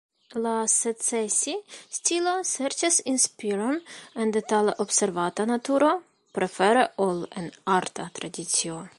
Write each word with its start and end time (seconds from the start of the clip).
La 0.43 0.51
"Secesi-stilo" 0.75 2.31
serĉas 2.51 2.97
inspiron 3.11 3.77
en 4.23 4.33
detale 4.37 4.73
observata 4.85 5.45
naturo, 5.51 5.91
prefere 6.39 6.87
ol 7.07 7.21
en 7.43 7.51
arta 7.75 8.07
tradicio. 8.21 8.79